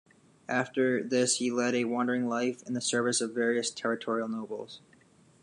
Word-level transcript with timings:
After 0.49 1.03
this 1.03 1.35
he 1.37 1.51
led 1.51 1.75
a 1.75 1.83
wandering 1.85 2.27
life 2.27 2.63
in 2.65 2.73
the 2.73 2.81
service 2.81 3.21
of 3.21 3.35
various 3.35 3.69
territorial 3.69 4.27
nobles. 4.27 4.81